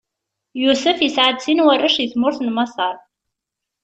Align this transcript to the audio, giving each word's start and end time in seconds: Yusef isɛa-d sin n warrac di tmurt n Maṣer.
Yusef 0.61 0.97
isɛa-d 1.07 1.37
sin 1.41 1.57
n 1.61 1.63
warrac 1.65 1.95
di 1.99 2.07
tmurt 2.13 2.39
n 2.41 2.49
Maṣer. 2.55 2.95